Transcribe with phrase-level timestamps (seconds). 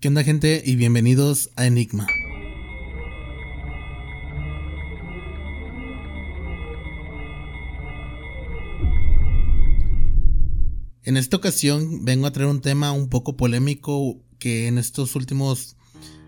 [0.00, 0.62] ¿Qué onda gente?
[0.64, 2.06] Y bienvenidos a Enigma.
[11.02, 15.76] En esta ocasión vengo a traer un tema un poco polémico que en estos últimos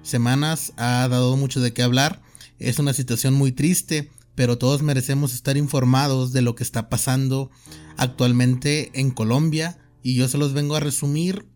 [0.03, 2.21] semanas ha dado mucho de qué hablar.
[2.59, 7.51] Es una situación muy triste, pero todos merecemos estar informados de lo que está pasando
[7.97, 11.47] actualmente en Colombia y yo se los vengo a resumir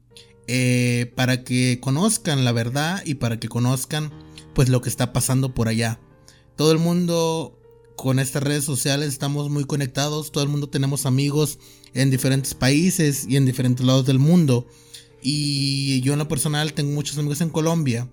[0.48, 4.12] eh, para que conozcan la verdad y para que conozcan
[4.54, 6.00] pues lo que está pasando por allá.
[6.56, 7.58] Todo el mundo
[7.96, 11.58] con estas redes sociales estamos muy conectados, todo el mundo tenemos amigos
[11.94, 14.66] en diferentes países y en diferentes lados del mundo.
[15.22, 18.08] Y yo en lo personal tengo muchos amigos en Colombia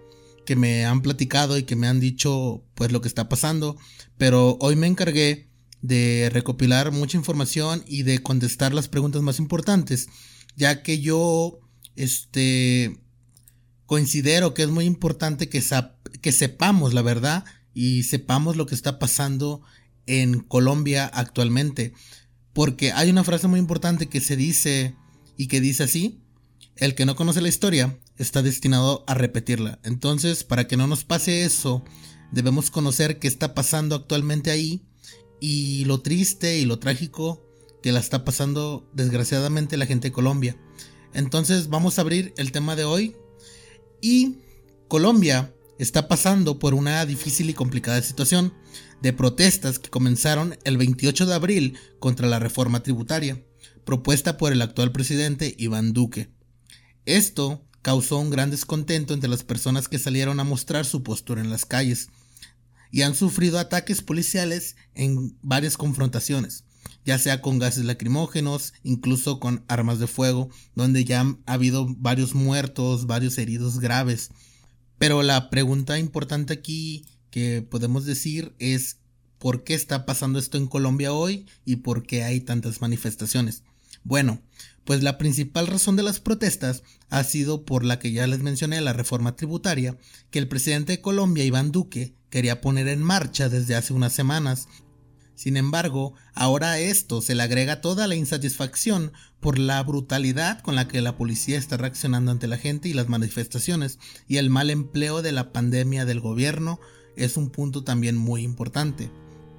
[0.45, 3.78] que me han platicado y que me han dicho pues lo que está pasando,
[4.18, 5.50] pero hoy me encargué
[5.81, 10.08] de recopilar mucha información y de contestar las preguntas más importantes,
[10.56, 11.59] ya que yo
[11.96, 12.98] este
[13.86, 15.62] considero que es muy importante que,
[16.22, 19.62] que sepamos la verdad y sepamos lo que está pasando
[20.06, 21.94] en Colombia actualmente.
[22.54, 24.95] Porque hay una frase muy importante que se dice
[25.38, 26.22] y que dice así,
[26.76, 29.80] el que no conoce la historia está destinado a repetirla.
[29.84, 31.84] Entonces, para que no nos pase eso,
[32.32, 34.84] debemos conocer qué está pasando actualmente ahí
[35.39, 37.45] y lo triste y lo trágico
[37.82, 40.58] que la está pasando desgraciadamente la gente de Colombia.
[41.14, 43.16] Entonces vamos a abrir el tema de hoy
[44.02, 44.38] y
[44.88, 48.53] Colombia está pasando por una difícil y complicada situación
[49.02, 53.44] de protestas que comenzaron el 28 de abril contra la reforma tributaria
[53.86, 56.30] propuesta por el actual presidente Iván Duque.
[57.05, 61.50] Esto causó un gran descontento entre las personas que salieron a mostrar su postura en
[61.50, 62.09] las calles
[62.92, 66.64] y han sufrido ataques policiales en varias confrontaciones
[67.06, 72.36] ya sea con gases lacrimógenos, incluso con armas de fuego, donde ya ha habido varios
[72.36, 74.31] muertos, varios heridos graves.
[74.98, 78.98] Pero la pregunta importante aquí que podemos decir es
[79.39, 83.64] ¿por qué está pasando esto en Colombia hoy y por qué hay tantas manifestaciones?
[84.04, 84.42] Bueno,
[84.86, 88.82] pues la principal razón de las protestas ha sido por la que ya les mencioné,
[88.82, 89.98] la reforma tributaria,
[90.30, 94.67] que el presidente de Colombia, Iván Duque, quería poner en marcha desde hace unas semanas
[95.43, 99.11] sin embargo, ahora a esto se le agrega toda la insatisfacción
[99.42, 103.09] por la brutalidad con la que la policía está reaccionando ante la gente y las
[103.09, 106.80] manifestaciones y el mal empleo de la pandemia del gobierno
[107.17, 109.11] es un punto también muy importante.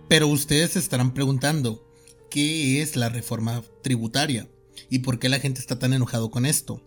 [0.09, 1.87] Pero ustedes se estarán preguntando,
[2.31, 4.49] ¿qué es la reforma tributaria?
[4.89, 6.81] ¿Y por qué la gente está tan enojado con esto?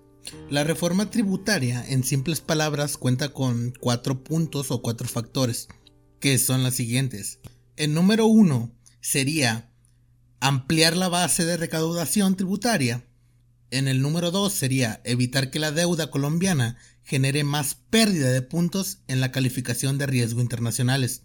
[0.50, 5.68] La reforma tributaria, en simples palabras, cuenta con cuatro puntos o cuatro factores,
[6.20, 7.38] que son las siguientes.
[7.76, 8.72] El número uno
[9.08, 9.70] sería
[10.42, 13.06] ampliar la base de recaudación tributaria.
[13.72, 16.76] En el número 2 sería evitar que la deuda colombiana
[17.06, 21.22] genere más pérdida de puntos en la calificación de riesgo internacionales.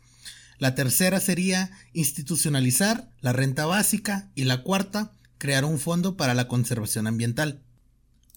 [0.58, 6.46] La tercera sería institucionalizar la renta básica y la cuarta, crear un fondo para la
[6.46, 7.64] conservación ambiental.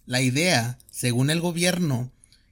[0.08, 2.12] La idea, según el gobierno,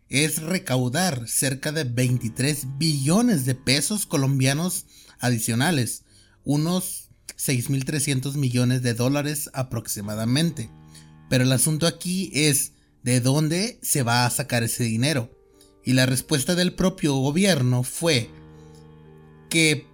[0.10, 4.86] es recaudar cerca de 23 billones de pesos colombianos
[5.18, 6.03] adicionales,
[6.44, 10.70] unos 6.300 millones de dólares aproximadamente.
[11.30, 12.74] Pero el asunto aquí es
[13.04, 15.30] de dónde se va a sacar ese dinero.
[15.84, 18.30] Y la respuesta del propio gobierno fue
[19.50, 19.86] que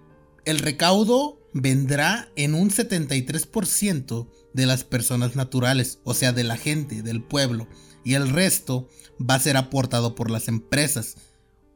[0.44, 7.02] el recaudo vendrá en un 73% de las personas naturales, o sea, de la gente,
[7.02, 7.68] del pueblo,
[8.04, 8.88] y el resto
[9.20, 11.16] va a ser aportado por las empresas.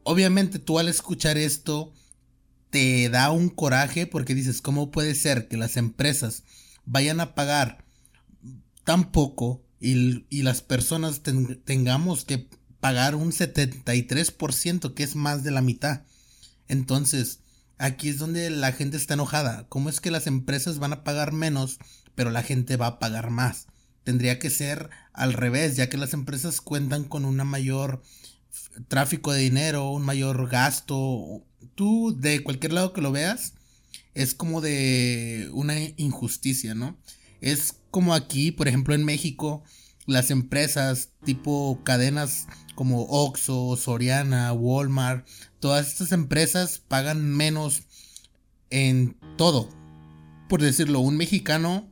[0.03, 1.93] Obviamente tú al escuchar esto
[2.75, 6.43] te da un coraje porque dices, ¿cómo puede ser que las empresas
[6.83, 7.85] vayan a pagar
[8.83, 11.21] tan poco y, las personas
[11.63, 12.49] tengamos que
[12.81, 16.01] pagar un 73%, que es más de la mitad?
[16.67, 17.39] Entonces,
[17.77, 19.67] aquí es donde la gente está enojada.
[19.69, 21.79] ¿Cómo es que las empresas van a pagar menos,
[22.13, 23.67] pero la gente va a pagar más?
[24.03, 28.01] Tendría que ser al revés, ya que las empresas cuentan con una mayor
[28.89, 31.45] tráfico de dinero, un mayor gasto,
[31.75, 33.53] tú de cualquier lado que lo veas,
[34.13, 36.97] es como de una injusticia, ¿no?
[37.41, 39.63] Es como aquí, por ejemplo, en México,
[40.05, 45.27] las empresas tipo cadenas como Oxxo, Soriana, Walmart,
[45.59, 47.83] todas estas empresas pagan menos
[48.69, 49.69] en todo.
[50.49, 51.89] Por decirlo, un mexicano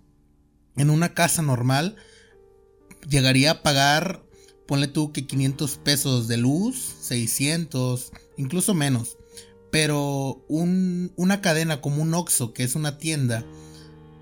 [0.76, 1.96] en una casa normal
[3.10, 4.24] llegaría a pagar,
[4.68, 9.18] ponle tú que 500 pesos de luz, 600, incluso menos.
[9.74, 13.44] Pero una cadena como un Oxxo, que es una tienda,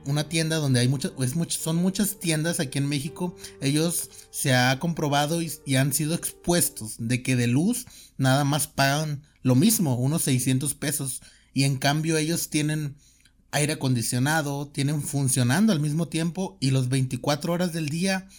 [0.05, 1.11] una tienda donde hay muchas,
[1.49, 3.35] son muchas tiendas aquí en México.
[3.59, 7.85] Ellos se ha comprobado y, y, han sido expuestos de que de luz
[8.17, 11.21] nada más pagan lo mismo, unos 600 pesos.
[11.53, 12.95] Y en cambio ellos tienen
[13.51, 18.29] aire acondicionado, tienen funcionando al mismo tiempo y los 24 horas del día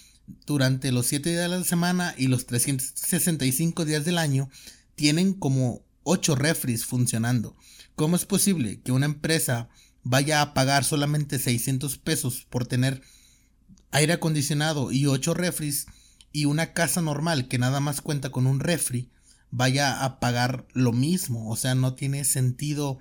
[0.46, 4.48] durante los 7 días de la semana y los 365 días del año
[4.94, 7.56] tienen como 8 refris funcionando.
[7.94, 9.68] ¿Cómo es posible que una empresa
[10.02, 13.02] vaya a pagar solamente 600 pesos por tener
[13.90, 15.86] aire acondicionado y 8 refris
[16.32, 19.10] y una casa normal que nada más cuenta con un refri
[19.50, 21.50] vaya a pagar lo mismo?
[21.50, 22.98] O sea, no tiene sentido,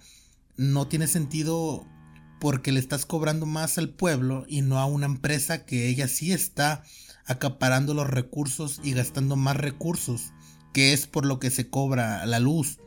[0.57, 1.87] no tiene sentido
[2.39, 6.31] porque le estás cobrando más al pueblo y no a una empresa que ella sí
[6.31, 6.83] está
[7.25, 10.33] acaparando los recursos y gastando más recursos,
[10.73, 12.79] que es por lo que se cobra la luz.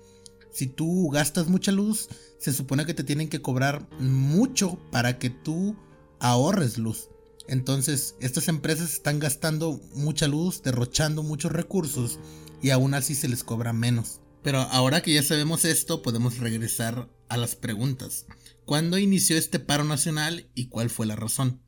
[0.54, 2.08] Si tú gastas mucha luz,
[2.38, 5.76] se supone que te tienen que cobrar mucho para que tú
[6.20, 7.08] ahorres luz.
[7.48, 12.20] Entonces, estas empresas están gastando mucha luz, derrochando muchos recursos
[12.62, 14.20] y aún así se les cobra menos.
[14.44, 18.26] Pero ahora que ya sabemos esto, podemos regresar a las preguntas.
[18.64, 21.62] ¿Cuándo inició este paro nacional y cuál fue la razón?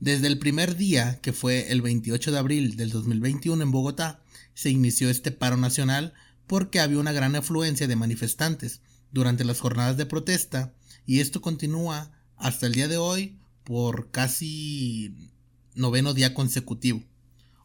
[0.00, 4.24] Desde el primer día, que fue el 28 de abril del 2021 en Bogotá,
[4.54, 6.14] se inició este paro nacional
[6.46, 8.80] porque había una gran afluencia de manifestantes
[9.10, 10.74] durante las jornadas de protesta
[11.06, 15.30] y esto continúa hasta el día de hoy por casi
[15.74, 17.02] noveno día consecutivo.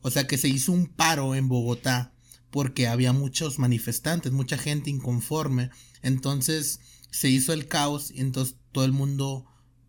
[0.01, 2.13] O sea que se hizo un paro en Bogotá
[2.49, 5.69] porque había muchos manifestantes, mucha gente inconforme.
[6.01, 6.79] Entonces
[7.11, 9.45] se hizo el caos y entonces todo el mundo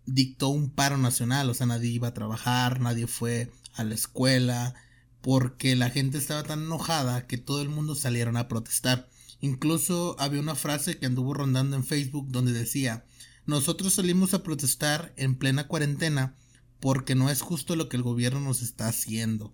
[0.06, 4.74] dictó un paro nacional, o sea, nadie iba a trabajar, nadie fue a la escuela,
[5.20, 9.08] porque la gente estaba tan enojada que todo el mundo salieron a protestar.
[9.40, 13.04] Incluso había una frase que anduvo rondando en Facebook donde decía,
[13.46, 16.36] nosotros salimos a protestar en plena cuarentena
[16.80, 19.52] porque no es justo lo que el gobierno nos está haciendo.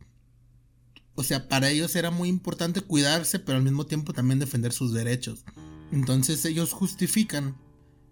[1.14, 4.92] O sea, para ellos era muy importante cuidarse, pero al mismo tiempo también defender sus
[4.92, 5.44] derechos.
[5.92, 7.56] Entonces ellos justifican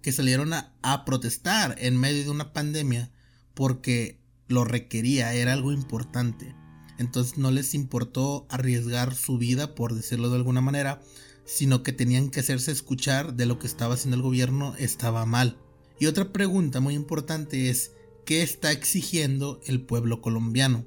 [0.02, 3.10] que salieron a, protestar en medio de una pandemia
[3.54, 6.54] porque lo requería, era algo importante.
[6.98, 11.00] Entonces no les importó arriesgar su vida, por decirlo de alguna manera,
[11.44, 15.58] sino que tenían que hacerse escuchar de lo que estaba haciendo el gobierno estaba mal.
[15.98, 17.92] Y otra pregunta muy importante es,
[18.24, 20.86] ¿qué está exigiendo el pueblo colombiano?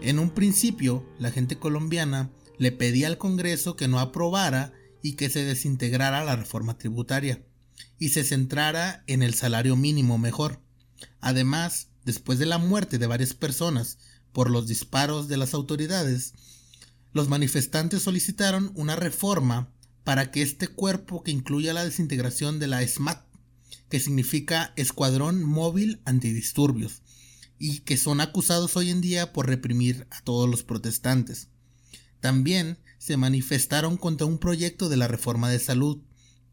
[0.00, 4.72] En un principio, la gente colombiana le pedía al Congreso que no aprobara
[5.02, 7.44] y que se desintegrara la reforma tributaria
[7.98, 10.60] y se centrara en el salario mínimo mejor.
[11.20, 13.98] Además, después de la muerte de varias personas
[14.32, 16.34] por los disparos de las autoridades,
[17.12, 19.70] los manifestantes solicitaron una reforma
[20.04, 23.24] para que este cuerpo que incluya la desintegración de la SMAT,
[23.88, 27.02] que significa Escuadrón Móvil Antidisturbios,
[27.58, 31.48] y que son acusados hoy en día por reprimir a todos los protestantes.
[32.20, 35.98] También se manifestaron contra un proyecto de la reforma de salud,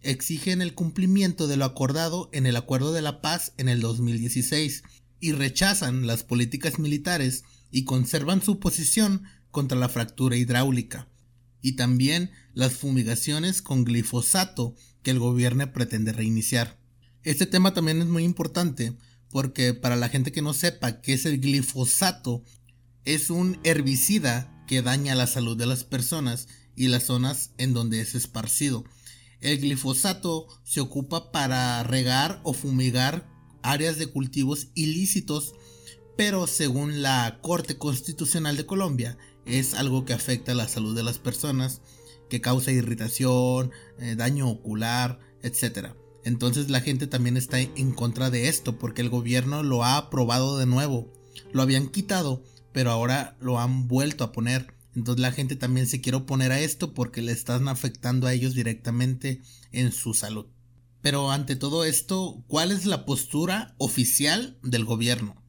[0.01, 4.83] exigen el cumplimiento de lo acordado en el Acuerdo de la Paz en el 2016
[5.19, 11.07] y rechazan las políticas militares y conservan su posición contra la fractura hidráulica
[11.61, 16.79] y también las fumigaciones con glifosato que el gobierno pretende reiniciar.
[17.23, 18.93] Este tema también es muy importante
[19.29, 22.43] porque para la gente que no sepa qué es el glifosato,
[23.05, 28.01] es un herbicida que daña la salud de las personas y las zonas en donde
[28.01, 28.85] es esparcido.
[29.41, 33.27] El glifosato se ocupa para regar o fumigar
[33.71, 35.53] áreas de cultivos ilícitos,
[36.17, 41.19] pero según la Corte Constitucional de Colombia es algo que afecta la salud de las
[41.19, 41.81] personas,
[42.29, 45.93] que causa irritación, eh, daño ocular, etc.
[46.23, 50.57] Entonces la gente también está en contra de esto porque el gobierno lo ha aprobado
[50.57, 51.11] de nuevo.
[51.53, 54.73] Lo habían quitado, pero ahora lo han vuelto a poner.
[54.95, 58.53] Entonces la gente también se quiere oponer a esto porque le están afectando a ellos
[58.53, 60.47] directamente en su salud.
[61.01, 65.41] Pero ante todo esto, ¿cuál es la postura oficial del gobierno?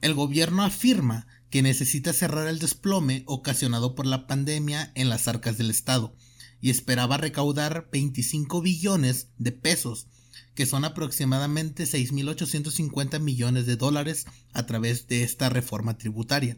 [0.00, 5.58] El gobierno afirma que necesita cerrar el desplome ocasionado por la pandemia en las arcas
[5.58, 6.14] del Estado
[6.60, 10.06] y esperaba recaudar 25 billones de pesos,
[10.54, 16.56] que son aproximadamente 6.850 millones de dólares a través de esta reforma tributaria.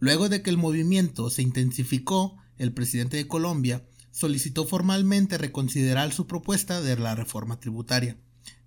[0.00, 6.26] Luego de que el movimiento se intensificó, el presidente de Colombia solicitó formalmente reconsiderar su
[6.26, 8.16] propuesta de la reforma tributaria.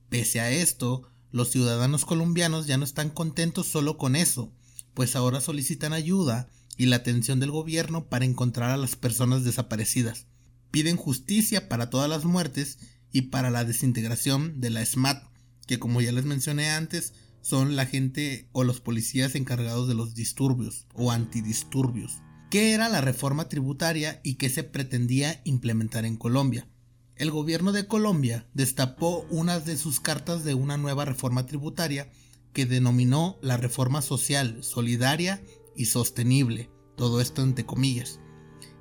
[0.09, 4.51] Pese a esto, los ciudadanos colombianos ya no están contentos solo con eso,
[4.93, 10.25] pues ahora solicitan ayuda y la atención del gobierno para encontrar a las personas desaparecidas.
[10.71, 12.79] Piden justicia para todas las muertes
[13.11, 15.23] y para la desintegración de la SMAT,
[15.67, 20.15] que como ya les mencioné antes, son la gente o los policías encargados de los
[20.15, 22.21] disturbios o antidisturbios.
[22.49, 26.67] ¿Qué era la reforma tributaria y qué se pretendía implementar en Colombia?
[27.15, 32.11] El gobierno de Colombia destapó una de sus cartas de una nueva reforma tributaria
[32.53, 35.43] que denominó la reforma social, solidaria
[35.75, 38.19] y sostenible, todo esto entre comillas,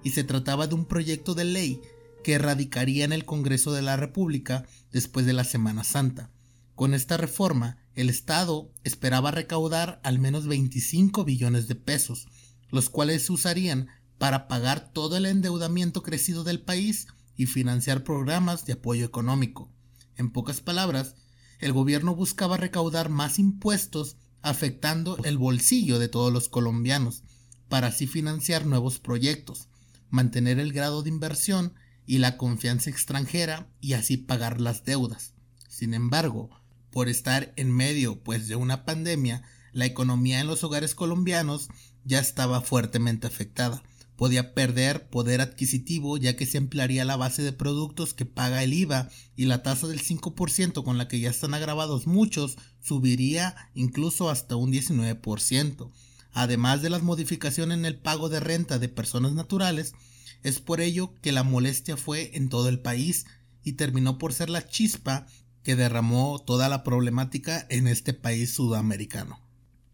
[0.02, 1.80] y se trataba de un proyecto de ley
[2.22, 6.30] que radicaría en el Congreso de la República después de la Semana Santa.
[6.74, 12.26] Con esta reforma, el Estado esperaba recaudar al menos 25 billones de pesos,
[12.74, 13.86] los cuales se usarían
[14.18, 19.70] para pagar todo el endeudamiento crecido del país y financiar programas de apoyo económico.
[20.16, 21.14] En pocas palabras,
[21.60, 27.22] el gobierno buscaba recaudar más impuestos afectando el bolsillo de todos los colombianos,
[27.68, 29.68] para así financiar nuevos proyectos,
[30.10, 31.74] mantener el grado de inversión
[32.06, 35.32] y la confianza extranjera y así pagar las deudas.
[35.68, 36.50] Sin embargo,
[36.90, 41.68] por estar en medio pues de una pandemia, la economía en los hogares colombianos
[42.04, 43.82] ya estaba fuertemente afectada
[44.16, 48.72] podía perder poder adquisitivo ya que se ampliaría la base de productos que paga el
[48.72, 54.30] IVA y la tasa del 5% con la que ya están agravados muchos subiría incluso
[54.30, 55.90] hasta un 19%.
[56.32, 59.94] Además de las modificaciones en el pago de renta de personas naturales,
[60.42, 63.26] es por ello que la molestia fue en todo el país
[63.62, 65.26] y terminó por ser la chispa
[65.62, 69.43] que derramó toda la problemática en este país sudamericano.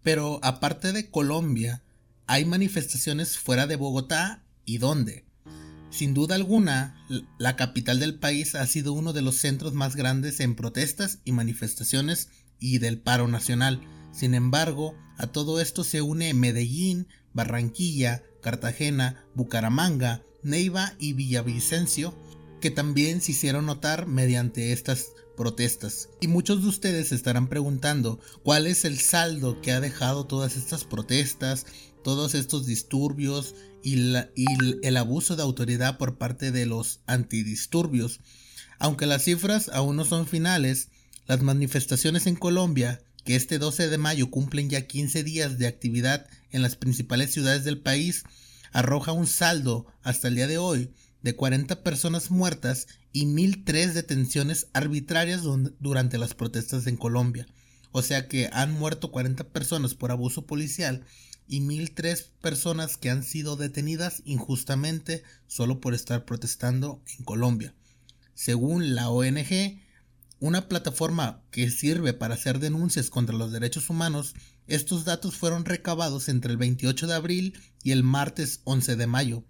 [0.03, 1.83] Pero aparte de Colombia,
[2.27, 5.25] hay manifestaciones fuera de Bogotá y dónde.
[5.91, 7.05] Sin duda alguna,
[7.39, 11.33] la capital del país ha sido uno de los centros más grandes en protestas y
[11.33, 12.29] manifestaciones
[12.61, 13.81] y del paro nacional.
[14.13, 22.15] Sin embargo, a todo esto se une Medellín, Barranquilla, Cartagena, Bucaramanga, Neiva y Villavicencio,
[22.61, 25.09] que también se hicieron notar mediante estas
[25.41, 26.11] protestas.
[26.21, 30.85] Y muchos de ustedes estarán preguntando cuál es el saldo que ha dejado todas estas
[30.85, 31.65] protestas,
[32.05, 33.95] todos estos disturbios y,
[34.83, 38.21] el abuso de autoridad por parte de los antidisturbios.
[38.79, 40.89] Aunque las cifras aún no son finales,
[41.27, 46.27] las manifestaciones en Colombia, que este 12 de mayo cumplen ya 15 días de actividad
[46.51, 48.25] en las principales ciudades del país,
[48.73, 50.91] arroja un saldo hasta el día de hoy
[51.23, 55.43] de 40 personas muertas y 1.003 detenciones arbitrarias
[55.79, 57.47] durante las protestas en Colombia.
[57.93, 61.05] O sea que han muerto 40 personas por abuso policial
[61.49, 67.75] y 1.003 personas que han sido detenidas injustamente solo por estar protestando en Colombia.
[68.35, 69.81] Según la ONG,
[70.39, 74.35] una plataforma que sirve para hacer denuncias contra los derechos humanos,
[74.69, 79.45] estos datos fueron recabados entre el 28 de abril y el martes 11 de mayo.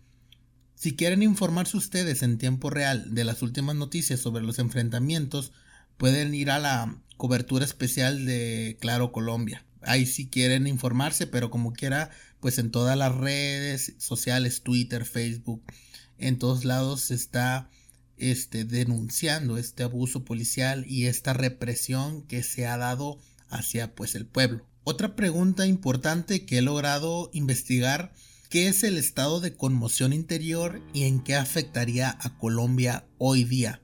[0.80, 5.52] Si quieren informarse ustedes en tiempo real de las últimas noticias sobre los enfrentamientos,
[5.98, 11.72] pueden ir a la cobertura especial de Claro Colombia ahí si quieren informarse, pero como
[11.72, 12.10] quiera,
[12.40, 15.62] pues en todas las redes sociales, Twitter, Facebook,
[16.18, 17.68] en todos lados se está
[18.16, 23.18] este, denunciando este abuso policial y esta represión que se ha dado
[23.48, 24.66] hacia pues el pueblo.
[24.84, 28.12] Otra pregunta importante que he logrado investigar,
[28.50, 33.80] ¿qué es el estado de conmoción interior y en qué afectaría a Colombia hoy día?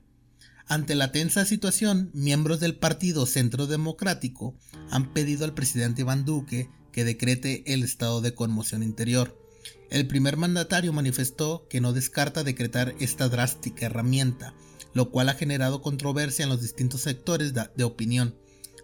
[0.67, 4.55] Ante la tensa situación, miembros del Partido Centro Democrático
[4.91, 9.41] han pedido al presidente Iván Duque que decrete el estado de conmoción interior.
[9.89, 14.53] El primer mandatario manifestó que no descarta decretar esta drástica herramienta,
[14.93, 18.35] lo cual ha generado controversia en los distintos sectores de opinión,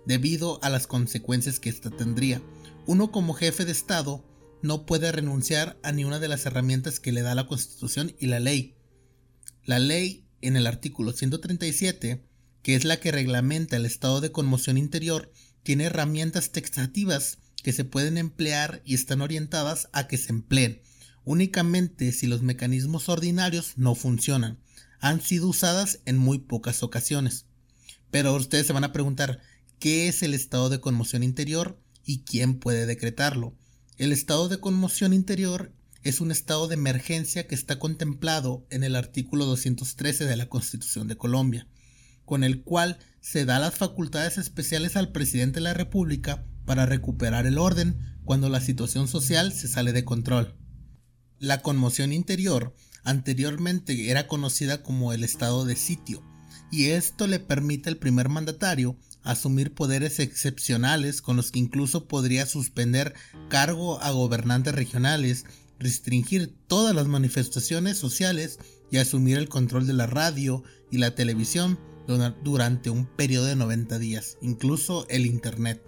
[0.06, 2.42] debido a las consecuencias que ésta tendría.
[2.86, 4.24] Uno como jefe de Estado
[4.63, 8.25] no puede renunciar a ni una de las herramientas que le da la Constitución y
[8.25, 8.75] la ley.
[9.63, 12.25] La ley en el artículo 137,
[12.63, 17.86] que es la que reglamenta el estado de conmoción interior, tiene herramientas textativas que se
[17.86, 20.82] pueden emplear y están orientadas a que se empleen
[21.25, 24.60] únicamente si los mecanismos ordinarios no funcionan.
[25.00, 27.46] Han sido usadas en muy pocas ocasiones.
[28.12, 29.41] Pero ustedes se van a preguntar,
[29.79, 33.55] ¿qué es el estado de conmoción interior y quién puede decretarlo?
[33.98, 35.72] El estado de conmoción interior
[36.02, 41.08] es un estado de emergencia que está contemplado en el artículo 213 de la Constitución
[41.08, 41.68] de Colombia,
[42.26, 47.46] con el cual se da las facultades especiales al presidente de la República para recuperar
[47.46, 50.58] el orden cuando la situación social se sale de control.
[51.38, 56.24] La conmoción interior anteriormente era conocida como el estado de sitio,
[56.72, 62.46] y esto le permite al primer mandatario asumir poderes excepcionales con los que incluso podría
[62.46, 63.13] suspender
[63.50, 65.46] cargo a gobernantes regionales
[65.80, 68.60] restringir todas las manifestaciones sociales
[68.92, 71.80] y asumir el control de la radio y la televisión
[72.44, 75.82] durante un periodo de 90 días, incluso el Internet.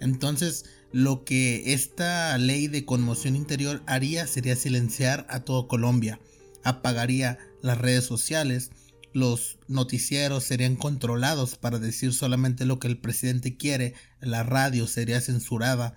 [0.00, 6.18] Entonces, lo que esta ley de conmoción interior haría sería silenciar a todo Colombia,
[6.64, 8.70] apagaría las redes sociales,
[9.12, 15.20] los noticieros serían controlados para decir solamente lo que el presidente quiere, la radio sería
[15.20, 15.96] censurada,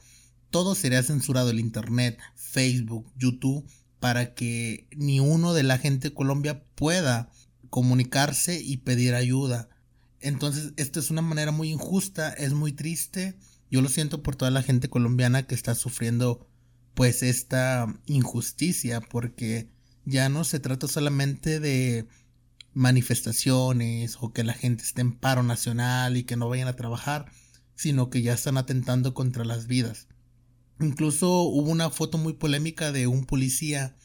[0.49, 3.65] todo sería censurado, el internet, Facebook, YouTube,
[3.99, 7.31] para que ni uno de la gente de Colombia pueda
[7.69, 9.69] comunicarse y pedir ayuda.
[10.19, 13.35] Entonces, esto es una manera muy injusta, es muy triste.
[13.71, 16.47] Yo lo siento por toda la gente colombiana que está sufriendo
[16.93, 19.69] pues esta injusticia porque
[20.05, 22.07] ya no se trata solamente de
[22.73, 27.31] manifestaciones o que la gente esté en paro nacional y que no vayan a trabajar,
[27.75, 30.07] sino que ya están atentando contra las vidas.
[30.79, 33.95] Incluso hubo una foto muy polémica de un policía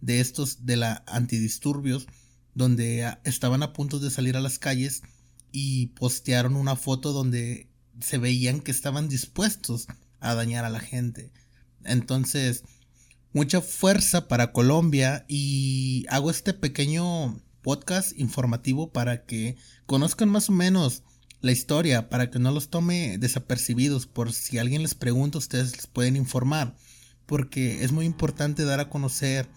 [0.00, 2.06] de estos de la antidisturbios
[2.54, 5.02] donde estaban a punto de salir a las calles
[5.52, 7.68] y postearon una foto donde
[8.00, 9.86] se veían que estaban dispuestos
[10.20, 11.32] a dañar a la gente.
[11.84, 12.64] Entonces,
[13.32, 20.52] mucha fuerza para Colombia y hago este pequeño podcast informativo para que conozcan más o
[20.52, 21.02] menos
[21.42, 25.86] la historia, para que no los tome desapercibidos, por si alguien les pregunta, ustedes les
[25.86, 26.78] pueden informar,
[27.26, 29.50] porque es muy importante dar a conocer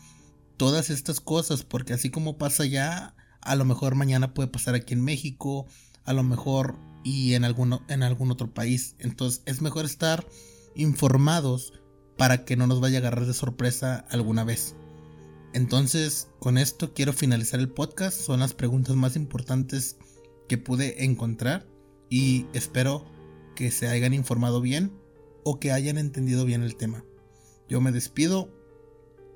[0.57, 4.93] todas estas cosas, porque así como pasa ya, a lo mejor mañana puede pasar aquí
[4.93, 5.65] en México,
[6.03, 6.75] a lo mejor
[7.05, 8.97] y en, alguno, en algún otro país.
[8.99, 10.27] Entonces es mejor estar
[10.75, 11.71] informados
[12.17, 14.75] para que no nos vaya a agarrar de sorpresa alguna vez.
[15.53, 18.19] Entonces, con esto quiero finalizar el podcast.
[18.19, 19.97] Son las preguntas más importantes
[20.47, 21.67] que pude encontrar
[22.09, 23.05] y espero
[23.55, 24.91] que se hayan informado bien
[25.43, 27.03] o que hayan entendido bien el tema.
[27.67, 28.49] Yo me despido.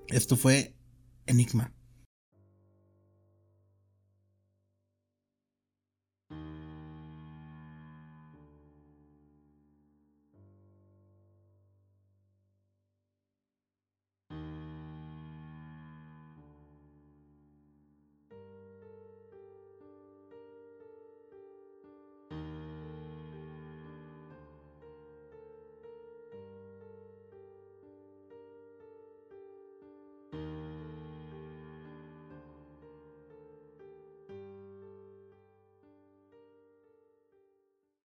[0.08, 0.76] Esto fue
[1.26, 1.74] Enigma.